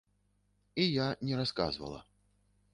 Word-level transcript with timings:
І 0.81 0.87
я 0.87 1.07
не 1.27 1.39
расказвала. 1.43 2.05